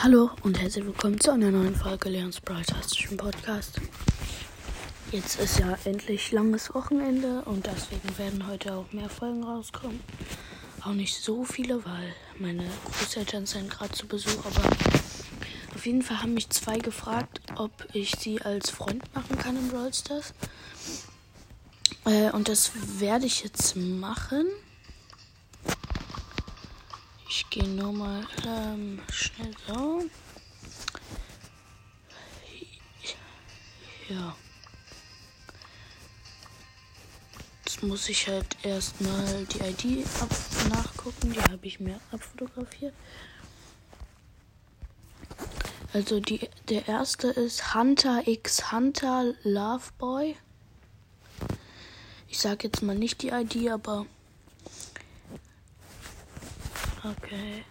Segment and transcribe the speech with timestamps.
[0.00, 3.80] Hallo und herzlich willkommen zu einer neuen Folge Leons Broadcastischen Podcast.
[5.10, 9.98] Jetzt ist ja endlich langes Wochenende und deswegen werden heute auch mehr Folgen rauskommen.
[10.82, 14.70] Auch nicht so viele, weil meine Großeltern sind gerade zu Besuch, aber
[15.74, 19.68] auf jeden Fall haben mich zwei gefragt, ob ich sie als Freund machen kann im
[19.68, 20.32] Brawl Stars.
[22.06, 22.70] Äh, und das
[23.00, 24.46] werde ich jetzt machen.
[27.28, 30.02] Ich gehe nur mal ähm, schnell so.
[34.08, 34.34] Ja.
[37.66, 40.06] Jetzt muss ich halt erstmal die ID
[40.70, 41.32] nachgucken.
[41.32, 42.94] Die habe ich mir abfotografiert.
[45.92, 50.36] Also die, der erste ist Hunter x Hunter Loveboy.
[52.28, 54.06] Ich sage jetzt mal nicht die ID, aber
[57.10, 57.64] Okay.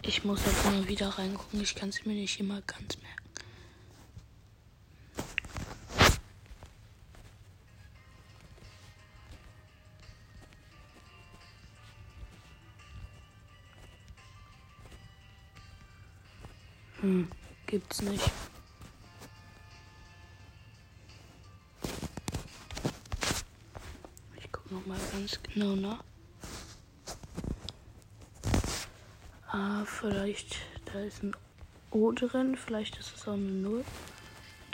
[0.00, 1.60] Ich muss jetzt mal wieder reingucken.
[1.60, 3.22] Ich kann es mir nicht immer ganz merken.
[17.00, 17.30] Hm,
[17.66, 18.30] gibt's nicht.
[24.72, 26.02] Nochmal ganz genau nach.
[29.48, 30.56] Ah, vielleicht,
[30.86, 31.36] da ist ein
[31.90, 33.84] O drin, vielleicht ist es auch eine Null.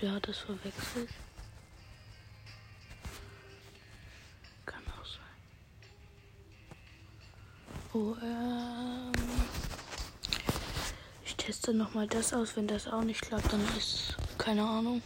[0.00, 1.08] Der hat es verwechselt.
[4.64, 5.20] Kann auch sein.
[7.92, 9.12] Oh, ähm.
[11.24, 12.54] Ich teste nochmal das aus.
[12.56, 15.02] Wenn das auch nicht klappt, dann ist keine Ahnung.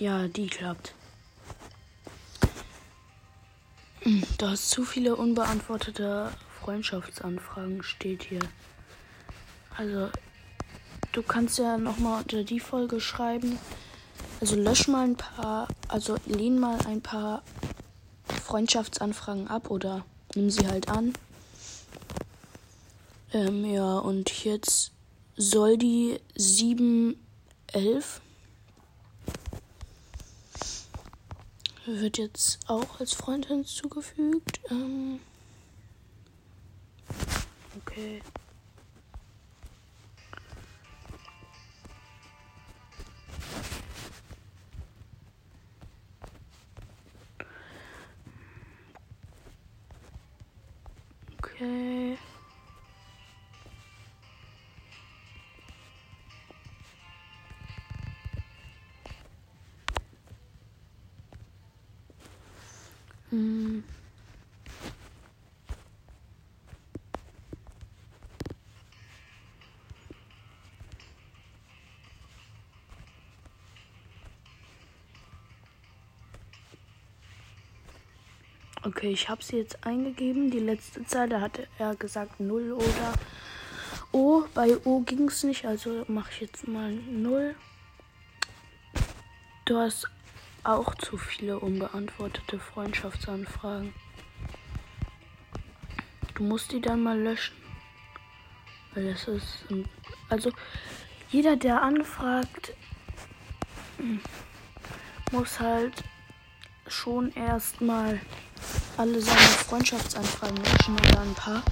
[0.00, 0.94] Ja, die klappt.
[4.00, 8.40] Hm, du hast zu viele unbeantwortete Freundschaftsanfragen, steht hier.
[9.76, 10.08] Also,
[11.12, 13.58] du kannst ja nochmal unter die Folge schreiben.
[14.40, 17.42] Also lösch mal ein paar, also lehn mal ein paar
[18.42, 21.12] Freundschaftsanfragen ab oder nimm sie halt an.
[23.34, 24.92] Ähm, ja, und jetzt
[25.36, 28.22] soll die 711
[31.98, 34.60] wird jetzt auch als Freund hinzugefügt.
[34.70, 35.18] Ähm
[37.78, 38.22] okay.
[63.30, 63.84] Hm.
[78.82, 80.50] Okay, ich habe sie jetzt eingegeben.
[80.50, 83.14] Die letzte Zahl, da hatte er gesagt 0 oder
[84.10, 84.44] O.
[84.54, 87.54] Bei O ging es nicht, also mache ich jetzt mal 0.
[89.66, 90.08] Du hast
[90.64, 93.94] auch zu viele unbeantwortete Freundschaftsanfragen.
[96.34, 97.56] Du musst die dann mal löschen.
[98.94, 99.64] Weil es ist.
[100.28, 100.50] Also,
[101.30, 102.74] jeder, der anfragt,
[105.30, 106.02] muss halt
[106.86, 108.20] schon erstmal
[108.96, 111.62] alle seine Freundschaftsanfragen löschen oder ein paar.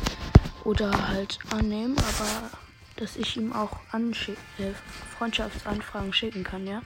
[0.64, 2.50] Oder halt annehmen, aber
[2.96, 4.72] dass ich ihm auch äh,
[5.16, 6.82] Freundschaftsanfragen schicken kann, ja.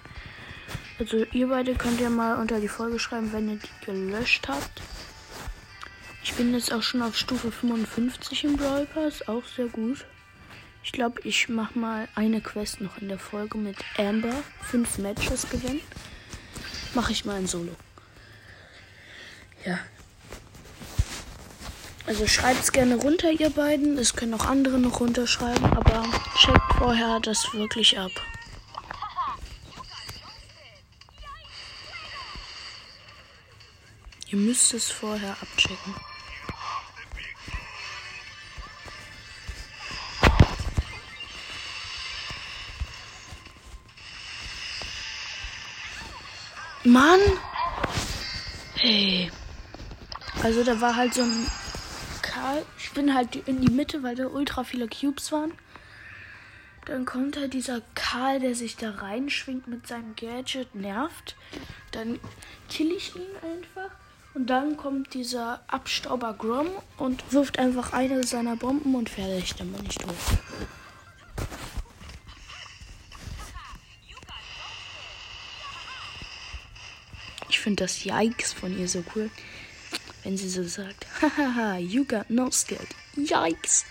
[0.99, 4.83] Also ihr beide könnt ja mal unter die Folge schreiben, wenn ihr die gelöscht habt.
[6.25, 10.05] Ich bin jetzt auch schon auf Stufe 55 im Brawl Pass, auch sehr gut.
[10.85, 14.35] Ich glaube, ich mache mal eine Quest noch in der Folge mit Amber.
[14.63, 15.81] Fünf Matches gewinnen.
[16.95, 17.75] Mache ich mal ein Solo.
[19.65, 19.79] Ja.
[22.07, 23.97] Also schreibt es gerne runter, ihr beiden.
[23.97, 26.05] Es können auch andere noch runterschreiben, aber
[26.39, 28.11] checkt vorher das wirklich ab.
[34.33, 35.95] Ihr müsst es vorher abchecken.
[46.83, 47.21] Mann!
[48.77, 49.31] Hey.
[50.43, 51.47] Also da war halt so ein
[52.23, 52.65] Karl.
[52.79, 55.53] Ich bin halt in die Mitte, weil da ultra viele Cubes waren.
[56.87, 61.37] Dann kommt halt dieser Karl, der sich da reinschwingt mit seinem Gadget, nervt.
[61.91, 62.19] Dann
[62.71, 64.02] kill ich ihn einfach.
[64.35, 69.71] Und dann kommt dieser Abstauber Grom und wirft einfach eine seiner Bomben und fertig, dann
[69.73, 70.15] bin ich tot.
[77.51, 79.31] Ich finde das Yikes von ihr so cool,
[80.25, 82.87] wenn sie so sagt, hahaha, you got no skill.
[83.15, 83.85] Yikes.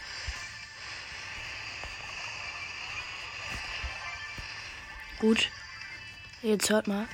[5.19, 5.49] Gut.
[6.41, 7.07] Jetzt hört mal.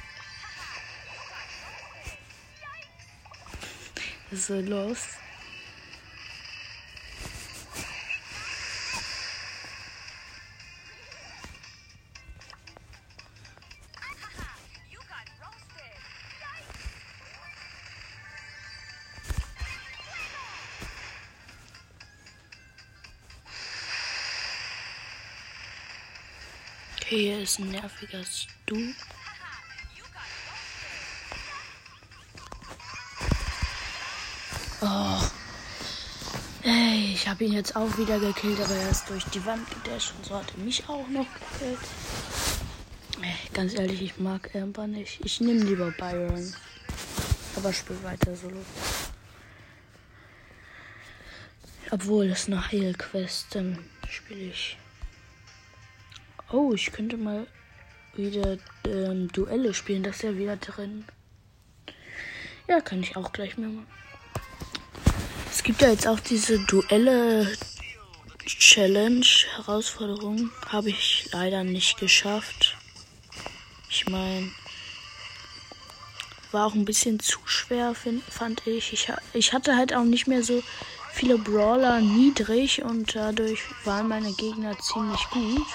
[4.31, 5.17] Ist so los?
[27.07, 28.93] Okay, hier ist ein nerviger Stu.
[34.81, 35.21] Oh.
[36.63, 40.13] Ey, ich habe ihn jetzt auch wieder gekillt, aber er ist durch die Wand gedasht
[40.17, 41.79] und so hat er mich auch noch gekillt.
[43.21, 45.19] Ey, ganz ehrlich, ich mag Amber nicht.
[45.25, 46.53] Ich nehme lieber Byron.
[47.55, 48.63] Aber spiel weiter solo.
[51.89, 54.77] Obwohl es eine Heilquest, dann spiele ich.
[56.51, 57.47] Oh, ich könnte mal
[58.13, 60.03] wieder ähm, Duelle spielen.
[60.03, 61.05] Das ist ja wieder drin.
[62.67, 63.87] Ja, kann ich auch gleich mal machen.
[65.57, 67.51] Es gibt ja jetzt auch diese Duelle
[68.45, 69.25] Challenge
[69.55, 70.51] Herausforderung.
[70.69, 72.77] Habe ich leider nicht geschafft.
[73.89, 74.51] Ich meine,
[76.51, 78.93] war auch ein bisschen zu schwer, find, fand ich.
[78.93, 79.11] ich.
[79.33, 80.61] Ich hatte halt auch nicht mehr so
[81.11, 85.67] viele Brawler niedrig und dadurch waren meine Gegner ziemlich gut.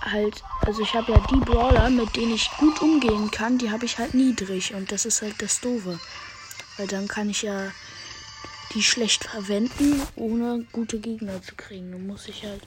[0.00, 3.84] Halt, also ich habe ja die Brawler, mit denen ich gut umgehen kann, die habe
[3.84, 6.00] ich halt niedrig und das ist halt das Doofe.
[6.76, 7.70] Weil dann kann ich ja
[8.74, 11.92] die schlecht verwenden, ohne gute Gegner zu kriegen.
[11.92, 12.62] Dann muss ich halt.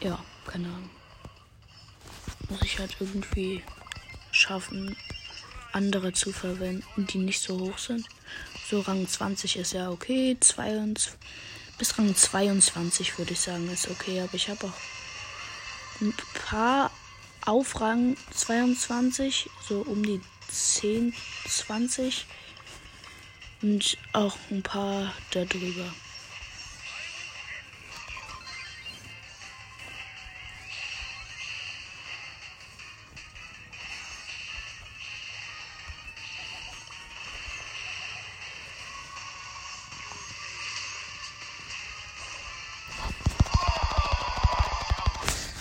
[0.00, 0.90] Ja, keine Ahnung.
[2.48, 3.62] Muss ich halt irgendwie
[4.30, 4.96] schaffen,
[5.72, 8.06] andere zu verwenden, die nicht so hoch sind.
[8.68, 10.36] So Rang 20 ist ja okay.
[10.38, 11.12] 22,
[11.78, 14.20] bis Rang 22 würde ich sagen, ist okay.
[14.20, 16.14] Aber ich habe auch ein
[16.48, 16.90] paar
[17.44, 20.20] auf Rang 22, so um die
[20.52, 21.14] 10,
[21.48, 22.26] 20
[23.62, 25.94] und auch ein paar darüber.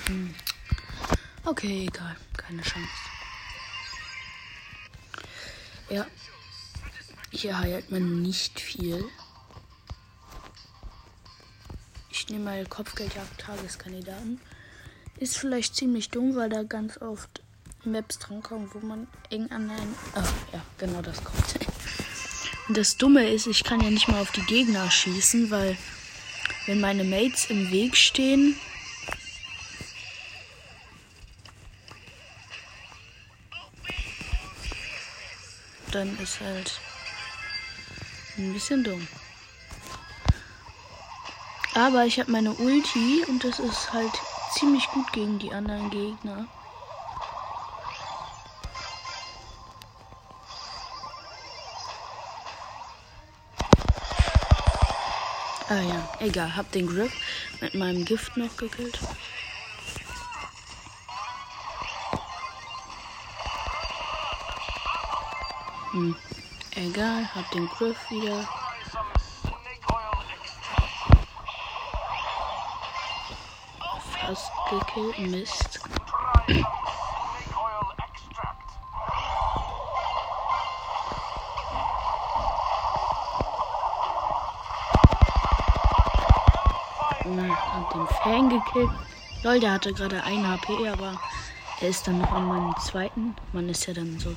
[0.07, 0.35] Hm.
[1.45, 2.17] Okay, egal.
[2.35, 3.10] Keine Chance.
[5.91, 6.07] Ja.
[7.31, 9.03] Hier heilt man nicht viel.
[12.09, 14.39] Ich nehme mal Kopfgeldjagd Tageskandidaten.
[15.17, 17.41] Ist vielleicht ziemlich dumm, weil da ganz oft
[17.83, 19.95] Maps drankommen, wo man eng an einen.
[20.15, 20.23] Ah,
[20.53, 21.59] ja, genau das kommt.
[22.69, 25.77] Und das Dumme ist, ich kann ja nicht mal auf die Gegner schießen, weil
[26.67, 28.55] wenn meine Mates im Weg stehen,
[35.91, 36.79] dann ist halt
[38.37, 39.07] ein bisschen dumm.
[41.73, 44.11] Aber ich habe meine Ulti und das ist halt
[44.53, 46.47] ziemlich gut gegen die anderen Gegner.
[55.69, 57.11] Ah ja, egal, hab den Grip
[57.61, 58.99] mit meinem Gift noch gekillt.
[65.91, 66.15] Hm.
[66.75, 68.47] Egal, hab den Griff wieder.
[74.25, 75.81] Fast gekillt, Mist.
[87.73, 88.89] hab den Fan gekillt.
[89.43, 91.19] Lol, der hatte gerade 1 HP, aber
[91.81, 93.35] er ist dann noch an meinem zweiten.
[93.51, 94.35] Man ist ja dann so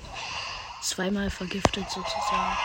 [0.84, 2.56] zweimal vergiftet sozusagen.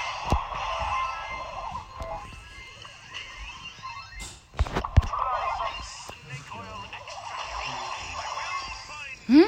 [9.28, 9.46] Hm?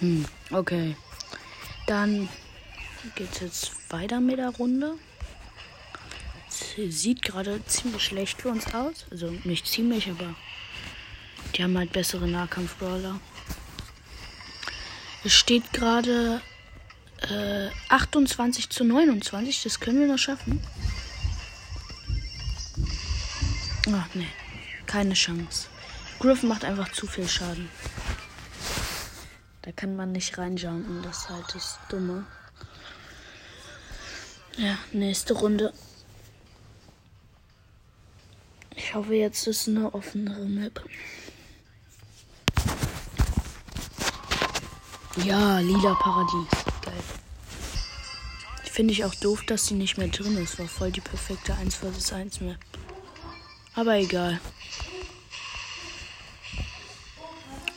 [0.00, 0.96] Hm, okay.
[1.86, 2.28] Dann
[3.14, 4.98] geht's jetzt weiter mit der Runde.
[6.76, 9.06] Sieht gerade ziemlich schlecht für uns aus.
[9.10, 10.34] Also nicht ziemlich, aber
[11.54, 13.20] die haben halt bessere Nahkampf-Brawler.
[15.22, 16.40] Es steht gerade
[17.22, 19.62] äh, 28 zu 29.
[19.62, 20.60] Das können wir noch schaffen.
[23.92, 24.28] Ach nee,
[24.86, 25.68] keine Chance.
[26.18, 27.68] Griffin macht einfach zu viel Schaden.
[29.62, 32.26] Da kann man nicht reinjumpen, das ist halt das Dumme.
[34.56, 35.72] Ja, nächste Runde.
[38.94, 40.80] Ich hoffe, jetzt ist eine offenere Map.
[45.24, 46.48] Ja, lila Paradies.
[46.80, 47.02] Geil.
[48.62, 50.60] Finde ich auch doof, dass sie nicht mehr drin ist.
[50.60, 52.58] War voll die perfekte 1 vs 1 Map.
[53.74, 54.40] Aber egal.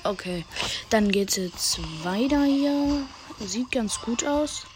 [0.03, 0.45] Okay,
[0.91, 3.07] dann geht's jetzt weiter hier.
[3.39, 4.67] Sieht ganz gut aus.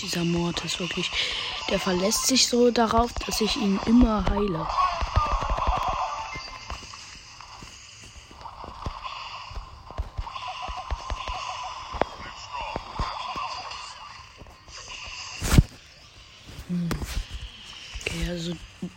[0.00, 1.10] Dieser Mord ist wirklich.
[1.70, 4.66] Der verlässt sich so darauf, dass ich ihn immer heile.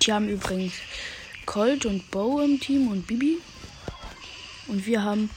[0.02, 0.74] Die haben übrigens
[1.46, 3.38] Colt und Bo im Team und Bibi.
[4.68, 5.30] Und wir haben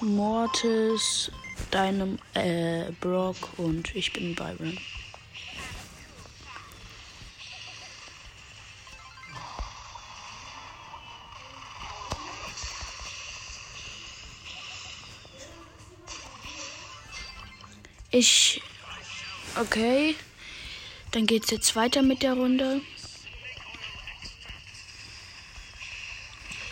[0.00, 1.30] Mortis,
[1.74, 4.78] deinem äh, Brock und ich bin Byron.
[18.10, 18.60] Ich.
[19.56, 20.14] Okay.
[21.12, 22.80] Dann geht's jetzt weiter mit der Runde.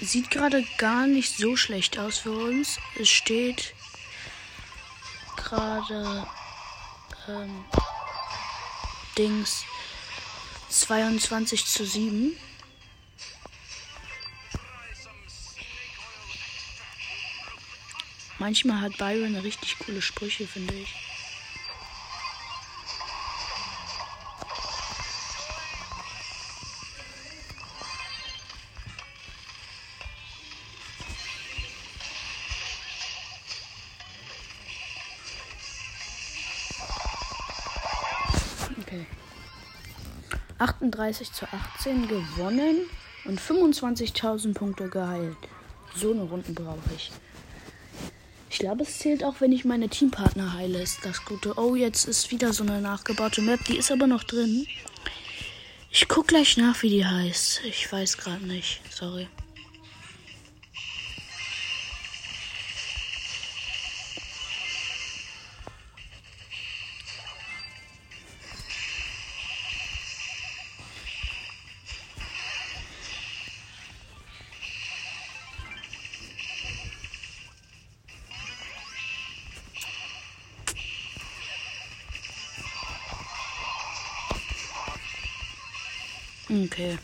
[0.01, 2.79] Sieht gerade gar nicht so schlecht aus für uns.
[2.99, 3.75] Es steht
[5.51, 6.27] gerade
[7.29, 7.65] ähm,
[9.19, 9.65] Dings
[10.69, 12.37] 22 zu 7.
[18.39, 21.10] Manchmal hat Byron richtig coole Sprüche, finde ich.
[40.91, 42.81] 38 zu 18 gewonnen
[43.25, 45.37] und 25.000 Punkte geheilt.
[45.95, 47.11] So eine Runden brauche ich.
[48.51, 51.55] Ich glaube, es zählt auch, wenn ich meine Teampartner heile, ist das Gute.
[51.57, 53.65] Oh, jetzt ist wieder so eine nachgebaute Map.
[53.67, 54.67] Die ist aber noch drin.
[55.93, 57.63] Ich guck gleich nach, wie die heißt.
[57.65, 58.81] Ich weiß gerade nicht.
[58.91, 59.29] Sorry.
[86.51, 86.99] Okay.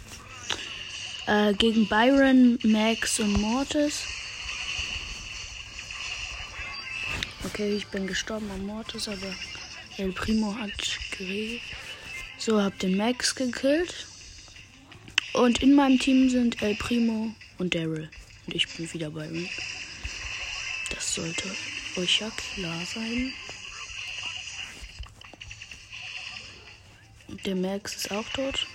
[1.26, 4.03] Äh, gegen Byron, Max und Mortis.
[7.45, 9.33] Okay, ich bin gestorben an Mortis, aber
[9.99, 10.73] El Primo hat
[11.17, 11.62] geregelt.
[12.38, 14.07] So, hab den Max gekillt.
[15.33, 18.11] Und in meinem Team sind El Primo und Daryl.
[18.47, 19.49] Und ich bin wieder Byron.
[20.91, 21.49] Das sollte
[21.97, 23.33] euch ja klar sein.
[27.45, 28.67] Der Max ist auch tot.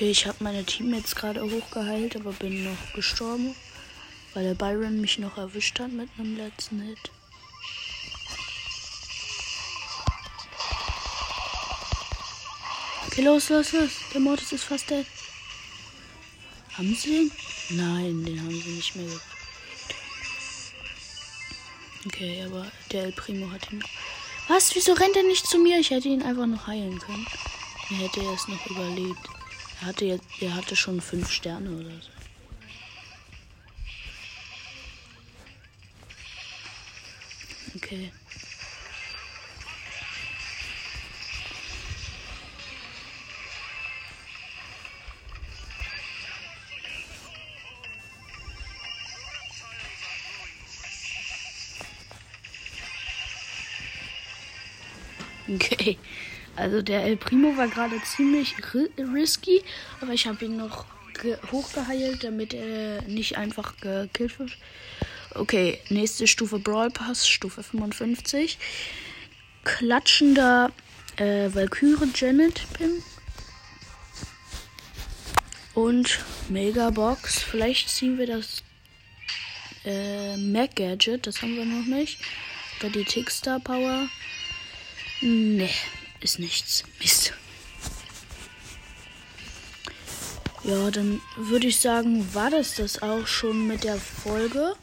[0.00, 3.54] Okay, ich habe meine Teammates gerade hochgeheilt, aber bin noch gestorben,
[4.32, 7.10] weil der Byron mich noch erwischt hat mit einem letzten Hit.
[13.08, 13.90] Okay, los, los, los.
[14.14, 15.04] Der Mortis ist fast dead.
[16.78, 17.32] Haben sie den?
[17.76, 19.20] Nein, den haben sie nicht mehr.
[22.06, 23.84] Okay, aber der El Primo hat ihn.
[24.48, 24.74] Was?
[24.74, 25.78] Wieso rennt er nicht zu mir?
[25.78, 27.26] Ich hätte ihn einfach noch heilen können.
[27.90, 29.28] Er hätte er es noch überlebt.
[29.80, 32.10] Er hatte, jetzt, er hatte schon fünf Sterne oder so.
[37.76, 38.12] Okay.
[55.48, 55.98] Okay.
[56.60, 59.62] Also der El Primo war gerade ziemlich ri risky,
[60.02, 60.84] aber ich habe ihn noch
[61.50, 64.58] hochgeheilt, damit er nicht einfach gekillt wird.
[65.34, 68.58] Okay, nächste Stufe Brawl Pass, Stufe 55.
[69.64, 70.70] Klatschender
[71.16, 73.02] äh, Valkyrie Janet Pin.
[75.74, 76.18] Und
[76.50, 77.42] Megabox.
[77.42, 78.62] Vielleicht ziehen wir das
[79.86, 82.18] äh, Mac Gadget, das haben wir noch nicht.
[82.80, 84.08] Oder die Tickstar Power.
[85.22, 85.70] Nee,
[86.20, 86.84] ist nichts.
[87.00, 87.32] Mist.
[90.64, 94.74] Ja, dann würde ich sagen, war das das auch schon mit der Folge.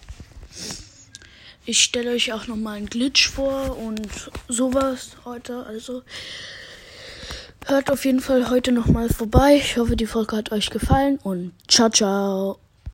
[1.65, 5.65] Ich stelle euch auch noch mal einen Glitch vor und sowas heute.
[5.65, 6.01] Also
[7.65, 9.57] hört auf jeden Fall heute noch mal vorbei.
[9.57, 12.66] Ich hoffe, die Folge hat euch gefallen und ciao, ciao.